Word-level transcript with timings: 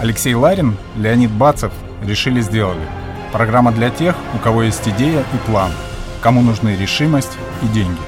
Алексей 0.00 0.32
Ларин, 0.32 0.78
Леонид 0.96 1.30
Бацев 1.30 1.72
решили 2.02 2.40
сделали. 2.40 2.80
Программа 3.32 3.70
для 3.70 3.90
тех, 3.90 4.16
у 4.34 4.38
кого 4.38 4.62
есть 4.62 4.88
идея 4.88 5.20
и 5.20 5.36
план, 5.46 5.72
кому 6.22 6.40
нужны 6.40 6.74
решимость 6.74 7.36
и 7.62 7.66
деньги. 7.66 8.00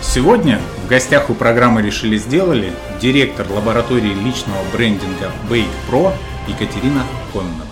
Сегодня 0.00 0.60
в 0.84 0.88
гостях 0.88 1.30
у 1.30 1.34
программы 1.34 1.82
«Решили 1.82 2.16
сделали» 2.16 2.72
директор 3.00 3.50
лаборатории 3.50 4.14
личного 4.14 4.62
брендинга 4.72 5.32
Bake 5.50 5.66
Pro 5.90 6.12
Екатерина 6.46 7.02
Кононова. 7.32 7.71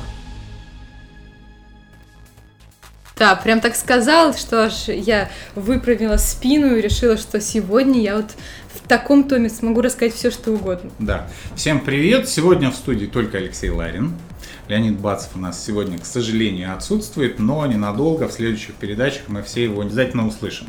Да, 3.21 3.37
прям 3.37 3.61
так 3.61 3.77
сказал, 3.77 4.33
что 4.33 4.65
аж 4.65 4.89
я 4.89 5.31
выправила 5.55 6.17
спину 6.17 6.75
и 6.77 6.81
решила, 6.81 7.19
что 7.19 7.39
сегодня 7.39 8.01
я 8.01 8.17
вот 8.17 8.31
в 8.75 8.89
таком 8.89 9.25
томе 9.25 9.51
смогу 9.51 9.83
рассказать 9.83 10.15
все, 10.15 10.31
что 10.31 10.53
угодно. 10.53 10.91
Да. 10.99 11.29
Всем 11.55 11.81
привет. 11.81 12.31
Сегодня 12.31 12.71
в 12.71 12.75
студии 12.75 13.05
только 13.05 13.37
Алексей 13.37 13.69
Ларин. 13.69 14.15
Леонид 14.69 14.99
Бацев 14.99 15.33
у 15.35 15.39
нас 15.39 15.63
сегодня, 15.63 15.99
к 15.99 16.07
сожалению, 16.07 16.75
отсутствует, 16.75 17.39
но 17.39 17.67
ненадолго. 17.67 18.27
В 18.27 18.33
следующих 18.33 18.75
передачах 18.77 19.25
мы 19.27 19.43
все 19.43 19.65
его 19.65 19.83
обязательно 19.83 20.27
услышим. 20.27 20.69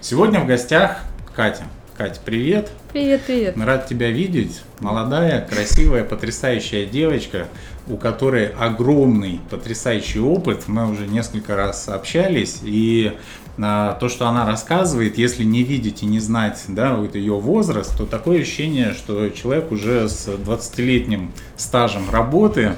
Сегодня 0.00 0.38
в 0.38 0.46
гостях 0.46 0.98
Катя. 1.34 1.64
Катя, 2.00 2.18
привет. 2.24 2.70
Привет, 2.94 3.20
привет. 3.26 3.58
Рад 3.58 3.86
тебя 3.86 4.10
видеть. 4.10 4.62
Молодая, 4.78 5.46
красивая, 5.46 6.02
потрясающая 6.02 6.86
девочка, 6.86 7.46
у 7.86 7.98
которой 7.98 8.46
огромный, 8.58 9.38
потрясающий 9.50 10.20
опыт. 10.20 10.66
Мы 10.66 10.90
уже 10.90 11.06
несколько 11.06 11.56
раз 11.56 11.90
общались, 11.90 12.60
и 12.62 13.18
а, 13.58 13.98
то, 14.00 14.08
что 14.08 14.26
она 14.28 14.46
рассказывает, 14.46 15.18
если 15.18 15.44
не 15.44 15.62
видеть 15.62 16.02
и 16.02 16.06
не 16.06 16.20
знать 16.20 16.64
да, 16.68 16.94
вот 16.94 17.16
ее 17.16 17.34
возраст, 17.34 17.94
то 17.98 18.06
такое 18.06 18.40
ощущение, 18.40 18.94
что 18.94 19.28
человек 19.28 19.70
уже 19.70 20.08
с 20.08 20.26
20-летним 20.26 21.32
стажем 21.58 22.08
работы 22.08 22.76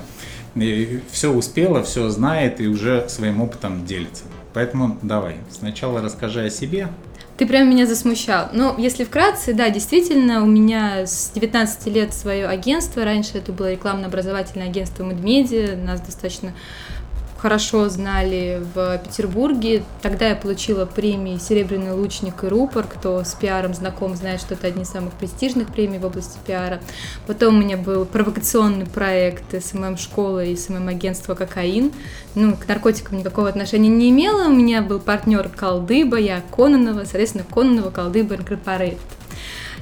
все 1.12 1.30
успела, 1.32 1.84
все 1.84 2.08
знает 2.08 2.60
и 2.60 2.66
уже 2.66 3.08
своим 3.08 3.40
опытом 3.40 3.86
делится. 3.86 4.24
Поэтому 4.52 4.98
давай, 5.00 5.36
сначала 5.48 6.02
расскажи 6.02 6.44
о 6.44 6.50
себе, 6.50 6.88
ты 7.42 7.48
прям 7.48 7.68
меня 7.68 7.86
засмущал. 7.86 8.50
Ну, 8.52 8.78
если 8.78 9.02
вкратце, 9.02 9.52
да, 9.52 9.68
действительно, 9.68 10.44
у 10.44 10.46
меня 10.46 11.06
с 11.06 11.32
19 11.34 11.86
лет 11.88 12.14
свое 12.14 12.46
агентство. 12.46 13.04
Раньше 13.04 13.38
это 13.38 13.50
было 13.50 13.72
рекламно-образовательное 13.72 14.68
агентство 14.68 15.02
Медмеди. 15.02 15.76
Нас 15.84 16.00
достаточно 16.00 16.52
хорошо 17.42 17.88
знали 17.88 18.62
в 18.72 18.98
Петербурге. 18.98 19.82
Тогда 20.00 20.28
я 20.28 20.36
получила 20.36 20.86
премии 20.86 21.38
«Серебряный 21.38 21.92
лучник» 21.92 22.44
и 22.44 22.46
«Рупор». 22.46 22.86
Кто 22.86 23.24
с 23.24 23.34
пиаром 23.34 23.74
знаком, 23.74 24.14
знает, 24.14 24.40
что 24.40 24.54
это 24.54 24.68
одни 24.68 24.84
из 24.84 24.88
самых 24.88 25.12
престижных 25.14 25.66
премий 25.66 25.98
в 25.98 26.06
области 26.06 26.38
пиара. 26.46 26.80
Потом 27.26 27.56
у 27.56 27.58
меня 27.58 27.76
был 27.76 28.04
провокационный 28.04 28.86
проект 28.86 29.44
SMM 29.52 29.96
школы 29.96 30.52
и 30.52 30.56
SMM 30.56 30.86
агентства 30.86 31.34
«Кокаин». 31.34 31.90
Ну, 32.36 32.56
к 32.56 32.68
наркотикам 32.68 33.18
никакого 33.18 33.48
отношения 33.48 33.88
не 33.88 34.10
имела. 34.10 34.46
У 34.46 34.52
меня 34.52 34.80
был 34.80 35.00
партнер 35.00 35.48
Колдыба, 35.48 36.18
я 36.18 36.42
Кононова, 36.54 37.00
соответственно, 37.00 37.44
Кононова 37.52 37.90
Колдыба 37.90 38.36
Incorporate. 38.36 38.98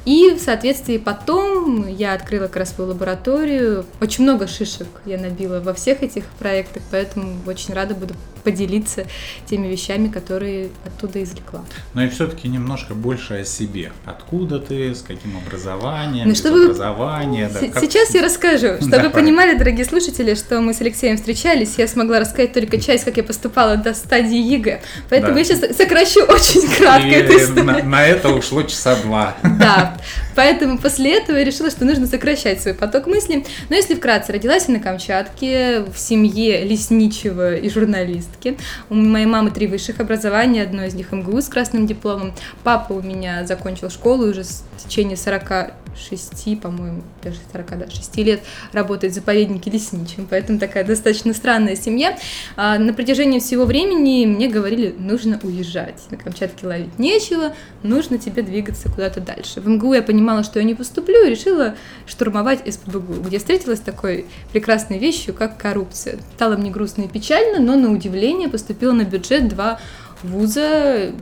И, 0.05 0.31
в 0.31 0.41
соответствии, 0.41 0.99
потом 0.99 1.87
я 1.87 2.15
открыла 2.15 2.47
как 2.47 2.57
раз 2.57 2.75
свою 2.75 2.91
лабораторию. 2.91 3.85
Очень 4.01 4.25
много 4.25 4.47
шишек 4.47 4.89
я 5.05 5.19
набила 5.19 5.61
во 5.61 5.75
всех 5.75 6.03
этих 6.03 6.25
проектах, 6.39 6.83
поэтому 6.91 7.37
очень 7.47 7.75
рада 7.75 7.95
буду 7.95 8.15
поделиться 8.43 9.07
теми 9.47 9.69
вещами, 9.69 10.09
которые 10.09 10.71
оттуда 10.85 11.23
извлекла. 11.23 11.65
Но 11.95 12.05
и 12.05 12.09
все-таки 12.09 12.49
немножко 12.49 12.95
больше 12.95 13.35
о 13.35 13.45
себе. 13.45 13.93
Откуда 14.05 14.59
ты, 14.59 14.95
с 14.95 15.03
каким 15.03 15.37
образованием, 15.37 16.29
ну, 16.29 16.35
чтобы... 16.35 16.65
образования. 16.65 17.51
Да, 17.53 17.61
как... 17.69 17.83
Сейчас 17.83 18.15
я 18.15 18.23
расскажу, 18.23 18.77
чтобы 18.81 18.99
вы 18.99 19.11
понимали, 19.11 19.57
дорогие 19.57 19.85
слушатели, 19.85 20.35
что 20.35 20.61
мы 20.61 20.75
с 20.75 20.81
Алексеем 20.81 21.17
встречались, 21.17 21.75
я 21.79 21.87
смогла 21.87 22.21
рассказать 22.21 22.53
только 22.53 22.81
часть, 22.81 23.05
как 23.05 23.17
я 23.17 23.23
поступала 23.23 23.77
до 23.77 23.95
стадии 23.95 24.39
ЕГЭ. 24.39 24.83
Поэтому 25.09 25.35
да. 25.35 25.39
я 25.41 25.45
сейчас 25.45 25.77
сокращу 25.77 26.23
очень 26.25 26.69
кратко 26.77 27.09
и 27.09 27.13
эту 27.13 27.37
историю. 27.37 27.65
На, 27.65 27.83
на 27.83 28.07
это 28.07 28.31
ушло 28.31 28.63
часа 28.63 28.97
два. 28.97 29.37
Да, 29.61 29.99
поэтому 30.35 30.79
после 30.79 31.19
этого 31.19 31.37
я 31.37 31.45
решила, 31.45 31.71
что 31.71 31.85
нужно 31.85 32.07
сокращать 32.07 32.63
свой 32.63 32.73
поток 32.73 33.07
мыслей. 33.07 33.45
Но 33.69 33.77
если 33.77 33.95
вкратце, 33.95 34.33
родилась 34.33 34.69
я 34.69 34.75
на 34.75 34.81
Камчатке 34.81 35.81
в 35.81 35.99
семье 35.99 36.65
лесничего 36.65 37.57
и 37.57 37.69
журналиста 37.69 38.30
журналистки. 38.31 38.57
У 38.89 38.95
моей 38.95 39.27
мамы 39.27 39.51
три 39.51 39.67
высших 39.67 40.01
образования, 40.01 40.63
одно 40.63 40.85
из 40.85 40.95
них 40.95 41.13
МГУ 41.13 41.41
с 41.41 41.49
красным 41.49 41.87
дипломом. 41.87 42.33
Папа 42.65 42.93
у 42.93 43.03
меня 43.03 43.45
закончил 43.47 43.91
школу 43.91 44.29
уже 44.29 44.43
в 44.43 44.89
течение 44.89 45.17
46, 45.17 46.61
по-моему, 46.61 47.03
даже 47.23 47.39
46 47.53 48.17
лет 48.19 48.41
работает 48.73 49.13
в 49.13 49.17
заповеднике 49.17 49.71
лесничим, 49.71 50.27
поэтому 50.29 50.59
такая 50.59 50.85
достаточно 50.85 51.35
странная 51.35 51.77
семья. 51.77 52.19
А 52.57 52.79
на 52.79 52.93
протяжении 52.95 53.41
всего 53.41 53.65
времени 53.65 54.27
мне 54.27 54.49
говорили, 54.49 54.95
нужно 54.99 55.39
уезжать, 55.43 56.01
на 56.11 56.17
Камчатке 56.17 56.67
ловить 56.67 56.99
нечего, 56.99 57.53
нужно 57.83 58.19
тебе 58.19 58.43
двигаться 58.43 58.89
куда-то 58.89 59.21
дальше. 59.21 59.61
В 59.61 59.69
МГУ 59.69 59.95
я 59.95 60.03
понимала, 60.03 60.43
что 60.43 60.59
я 60.59 60.65
не 60.65 60.75
поступлю, 60.75 61.27
и 61.27 61.31
решила 61.31 61.75
штурмовать 62.07 62.61
СПБГУ, 62.73 63.23
где 63.23 63.39
встретилась 63.39 63.81
такой 63.81 64.27
прекрасной 64.53 64.99
вещью, 64.99 65.35
как 65.35 65.59
коррупция. 65.59 66.19
Стало 66.37 66.57
мне 66.57 66.71
грустно 66.71 67.03
и 67.03 67.09
печально, 67.09 67.61
но 67.61 67.77
на 67.77 67.93
удивление 67.93 68.20
поступила 68.49 68.93
на 68.93 69.05
бюджет 69.05 69.49
два 69.49 69.79
вуза, 70.23 71.13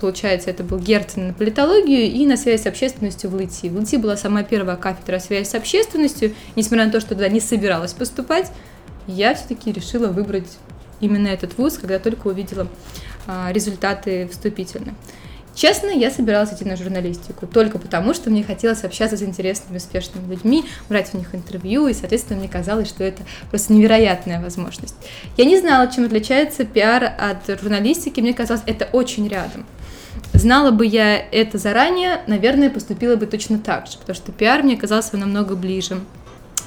получается, 0.00 0.50
это 0.50 0.64
был 0.64 0.78
Герцен 0.78 1.28
на 1.28 1.32
политологию 1.34 2.10
и 2.12 2.26
на 2.26 2.36
связь 2.36 2.62
с 2.62 2.66
общественностью 2.66 3.30
в 3.30 3.38
ЛИТИ. 3.38 3.68
В 3.68 3.78
ЛИТИ 3.78 3.96
была 3.96 4.16
самая 4.16 4.44
первая 4.44 4.76
кафедра 4.76 5.18
связи 5.18 5.46
с 5.46 5.54
общественностью, 5.54 6.34
несмотря 6.56 6.86
на 6.86 6.92
то, 6.92 7.00
что 7.00 7.10
туда 7.10 7.28
не 7.28 7.40
собиралась 7.40 7.92
поступать, 7.92 8.50
я 9.06 9.34
все-таки 9.34 9.70
решила 9.70 10.08
выбрать 10.08 10.58
именно 11.00 11.28
этот 11.28 11.56
вуз, 11.58 11.78
когда 11.78 11.98
только 11.98 12.28
увидела 12.28 12.66
а, 13.26 13.52
результаты 13.52 14.28
вступительные. 14.28 14.94
Честно, 15.54 15.88
я 15.88 16.10
собиралась 16.10 16.52
идти 16.52 16.64
на 16.64 16.76
журналистику 16.76 17.46
только 17.46 17.78
потому, 17.78 18.12
что 18.12 18.28
мне 18.28 18.42
хотелось 18.42 18.82
общаться 18.82 19.16
с 19.16 19.22
интересными, 19.22 19.76
успешными 19.76 20.28
людьми, 20.28 20.64
брать 20.88 21.10
у 21.14 21.18
них 21.18 21.34
интервью, 21.34 21.86
и, 21.86 21.94
соответственно, 21.94 22.40
мне 22.40 22.48
казалось, 22.48 22.88
что 22.88 23.04
это 23.04 23.22
просто 23.50 23.72
невероятная 23.72 24.42
возможность. 24.42 24.96
Я 25.36 25.44
не 25.44 25.58
знала, 25.58 25.90
чем 25.90 26.06
отличается 26.06 26.64
пиар 26.64 27.04
от 27.04 27.60
журналистики, 27.60 28.20
мне 28.20 28.34
казалось, 28.34 28.64
это 28.66 28.88
очень 28.92 29.28
рядом. 29.28 29.64
Знала 30.32 30.72
бы 30.72 30.84
я 30.84 31.16
это 31.16 31.58
заранее, 31.58 32.22
наверное, 32.26 32.70
поступила 32.70 33.14
бы 33.14 33.26
точно 33.26 33.58
так 33.58 33.86
же, 33.86 33.98
потому 33.98 34.16
что 34.16 34.32
пиар 34.32 34.64
мне 34.64 34.76
казался 34.76 35.16
намного 35.16 35.54
ближе. 35.54 36.00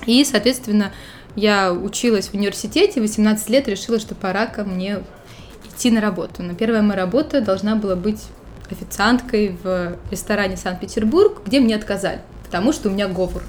И, 0.05 0.23
соответственно, 0.23 0.93
я 1.35 1.73
училась 1.73 2.29
в 2.29 2.33
университете, 2.33 3.01
18 3.01 3.49
лет 3.49 3.67
решила, 3.67 3.99
что 3.99 4.15
пора 4.15 4.47
ко 4.47 4.63
мне 4.63 4.99
идти 5.69 5.91
на 5.91 5.99
работу. 5.99 6.43
Но 6.43 6.55
первая 6.55 6.81
моя 6.81 7.01
работа 7.01 7.41
должна 7.41 7.75
была 7.75 7.95
быть 7.95 8.21
официанткой 8.71 9.55
в 9.63 9.97
ресторане 10.11 10.57
Санкт-Петербург, 10.57 11.41
где 11.45 11.59
мне 11.59 11.75
отказали, 11.75 12.21
потому 12.45 12.73
что 12.73 12.89
у 12.89 12.91
меня 12.91 13.07
говор. 13.07 13.43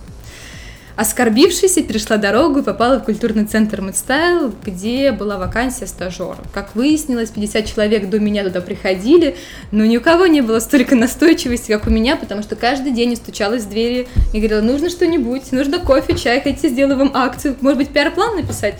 Оскорбившись, 0.98 1.74
перешла 1.74 2.16
дорогу 2.16 2.58
и 2.58 2.62
попала 2.64 2.98
в 2.98 3.04
культурный 3.04 3.44
центр 3.44 3.80
Мэдстайл, 3.80 4.52
где 4.66 5.12
была 5.12 5.38
вакансия 5.38 5.86
стажера. 5.86 6.38
Как 6.52 6.74
выяснилось, 6.74 7.30
50 7.30 7.66
человек 7.66 8.10
до 8.10 8.18
меня 8.18 8.42
туда 8.42 8.60
приходили, 8.60 9.36
но 9.70 9.84
ни 9.84 9.96
у 9.96 10.00
кого 10.00 10.26
не 10.26 10.40
было 10.40 10.58
столько 10.58 10.96
настойчивости, 10.96 11.70
как 11.70 11.86
у 11.86 11.90
меня, 11.90 12.16
потому 12.16 12.42
что 12.42 12.56
каждый 12.56 12.90
день 12.90 13.10
я 13.10 13.16
стучалась 13.16 13.62
в 13.62 13.68
двери 13.68 14.08
и 14.34 14.38
говорила, 14.38 14.60
нужно 14.60 14.90
что-нибудь, 14.90 15.52
нужно 15.52 15.78
кофе, 15.78 16.16
чай, 16.16 16.40
хотите, 16.40 16.68
сделаю 16.68 16.98
вам 16.98 17.12
акцию, 17.14 17.56
может 17.60 17.78
быть, 17.78 17.90
пиар-план 17.90 18.34
написать? 18.34 18.74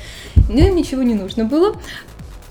Им 0.48 0.74
ничего 0.74 1.04
не 1.04 1.14
нужно 1.14 1.44
было. 1.44 1.76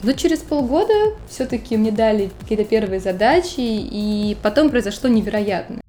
Но 0.03 0.11
через 0.13 0.39
полгода 0.39 1.15
все-таки 1.27 1.75
мне 1.75 1.91
дали 1.91 2.31
какие-то 2.39 2.65
первые 2.65 2.99
задачи, 2.99 3.59
и 3.59 4.38
потом 4.44 4.69
произошло 4.69 5.09
невероятное. 5.09 5.81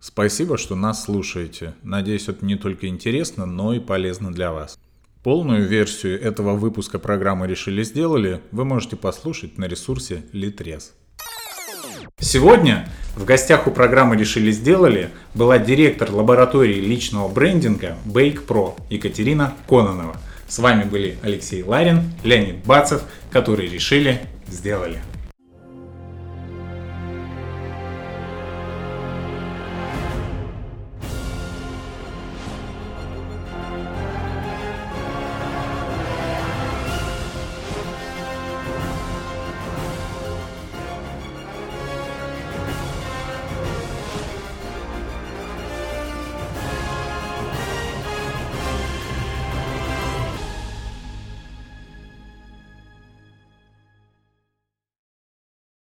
Спасибо, 0.00 0.58
что 0.58 0.74
нас 0.74 1.04
слушаете. 1.04 1.74
Надеюсь, 1.82 2.28
это 2.28 2.44
не 2.44 2.56
только 2.56 2.88
интересно, 2.88 3.46
но 3.46 3.72
и 3.72 3.78
полезно 3.78 4.32
для 4.32 4.52
вас. 4.52 4.78
Полную 5.22 5.66
версию 5.66 6.20
этого 6.20 6.54
выпуска 6.54 6.98
программы 6.98 7.46
«Решили 7.46 7.82
сделали» 7.82 8.40
вы 8.50 8.64
можете 8.64 8.96
послушать 8.96 9.58
на 9.58 9.66
ресурсе 9.66 10.24
Литрес. 10.32 10.92
Сегодня 12.20 12.88
в 13.14 13.24
гостях 13.24 13.68
у 13.68 13.70
программы 13.70 14.16
«Решили 14.16 14.50
сделали» 14.50 15.10
была 15.34 15.58
директор 15.58 16.10
лаборатории 16.10 16.80
личного 16.80 17.28
брендинга 17.28 17.96
Bake 18.04 18.44
Pro 18.44 18.74
Екатерина 18.90 19.54
Кононова– 19.68 20.16
с 20.48 20.58
вами 20.58 20.84
были 20.84 21.18
Алексей 21.22 21.62
Ларин, 21.62 22.14
Леонид 22.24 22.64
Бацев, 22.64 23.02
которые 23.30 23.68
решили, 23.68 24.20
сделали. 24.48 24.98